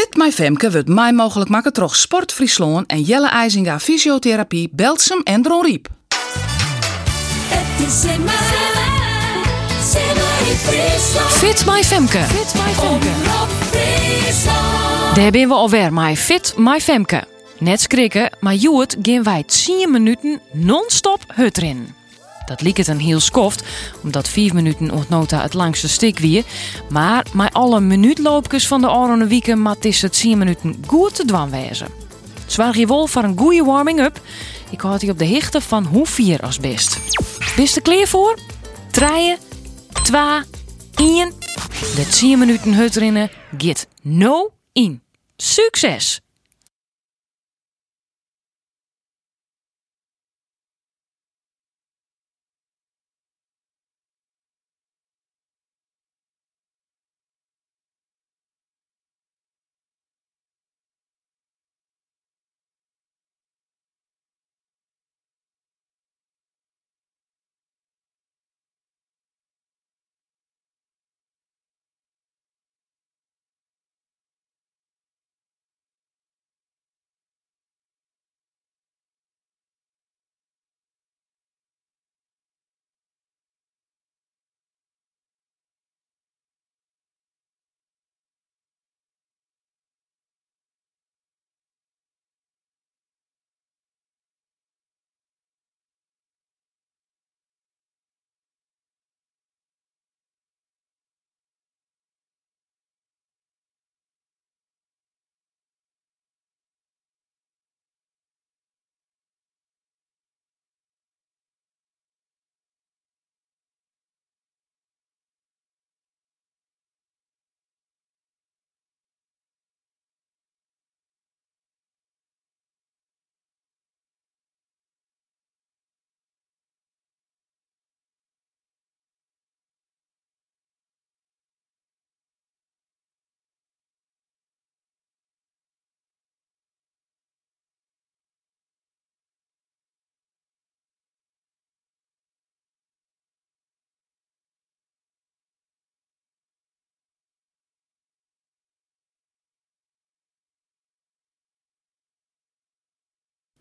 [0.00, 5.20] Fit My Femke wordt mij mogelijk maken troch Sport Friesland en Jelle IJzinga Fysiotherapie, Belsum
[5.22, 5.88] en Dron Riep.
[7.48, 8.28] Het is in.
[11.28, 12.18] Fit My Femke.
[12.18, 12.72] Fit My.
[15.14, 17.24] Daar ben we alweer met Fit My Femke.
[17.58, 21.99] Net schrikken, maar Joet gaan wij 10 minuten non-stop hut erin.
[22.50, 23.62] Dat liep het een heel skoft,
[24.02, 26.44] omdat 5 minuten ontnota het langste stuk weer.
[26.88, 31.24] Maar met alle minuutloopjes van de oranje weken mat is het 10 minuten goed te
[31.24, 31.88] dwan wezen.
[32.46, 34.20] Zwaar je wel voor een goede warming-up?
[34.70, 36.98] Ik houd die op de hichte van hoe vier als best.
[37.56, 38.38] Bist er klaar voor?
[38.90, 39.38] Treien,
[40.02, 40.44] twa,
[40.96, 41.32] in.
[41.94, 45.02] De 10 minuten hut erin get no in.
[45.36, 46.20] Succes!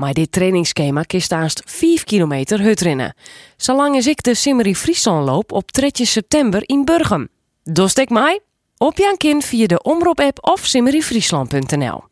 [0.00, 3.14] Maar dit trainingsschema kist aanst 5 kilometer hut rennen.
[3.56, 7.28] Zolang als ik de Simmery Friesland loop op 3 september in Burgum.
[7.62, 8.40] Dostek mij?
[8.76, 12.09] Op Jan Kind via de Omroep-app of simmeryfriesland.nl.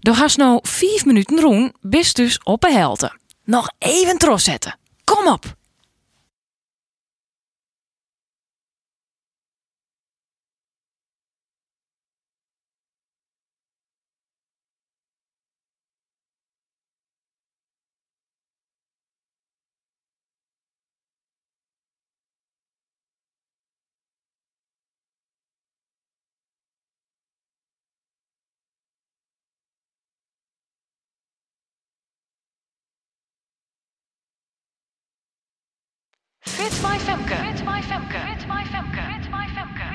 [0.00, 3.18] Door hast nou vijf minuten roen, bist dus op de helte.
[3.44, 4.78] Nog even tros zetten.
[5.04, 5.58] Kom op!
[36.46, 37.36] Fit my Femke.
[37.56, 38.38] Fit my Femke.
[38.38, 39.22] Fit my Femke.
[39.22, 39.89] Fit my Femke.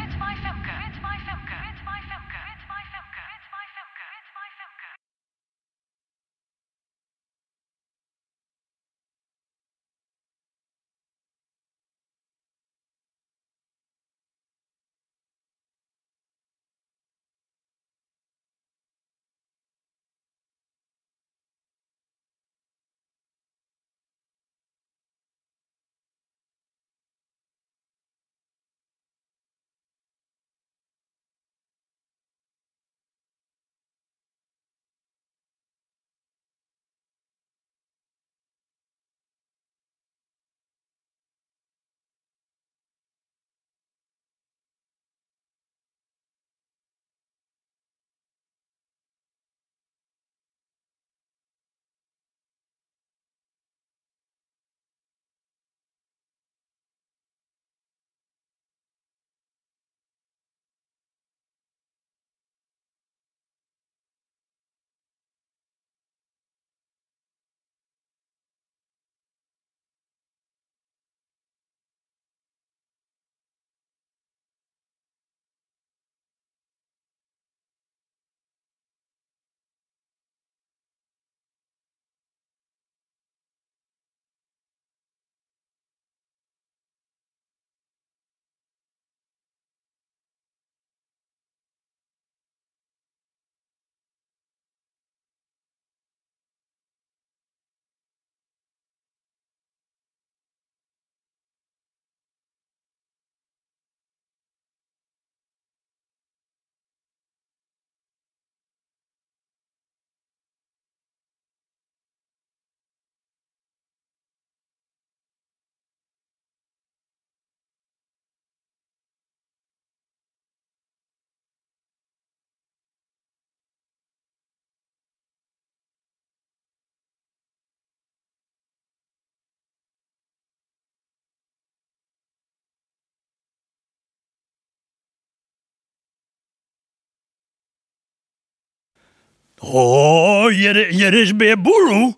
[139.72, 142.16] Oh, hier, is weer boeroe.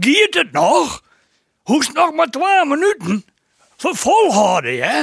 [0.00, 1.02] Giet het nog?
[1.62, 3.24] Hoest nog maar twee minuten?
[3.76, 5.02] Volhouden, hè?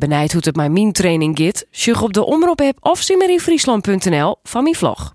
[0.00, 1.66] Benijd hoe het mijn training gaat?
[1.72, 5.12] Sjug op de Omroep app of simmeryfriesland.nl van mijn vlog.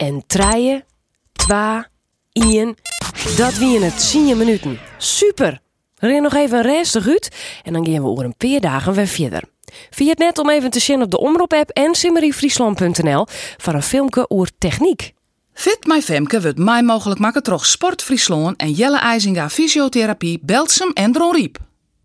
[0.00, 0.84] En treien,
[1.32, 1.88] twa,
[2.32, 2.76] ien,
[3.36, 4.78] dat wie in het 10 minuten.
[4.98, 5.60] Super!
[5.94, 9.42] Ren nog even rustig uit en dan gaan we over een paar dagen weer verder.
[9.90, 13.26] Via het net om even te zien op de Omroep-app en simmeriefriesland.nl
[13.56, 15.12] voor een filmpje over techniek.
[15.52, 20.90] Fit My Femke wordt mij mogelijk maken troch Sport Friesland en Jelle IJzinga Fysiotherapie Belsum
[20.92, 21.69] en Dron Riep.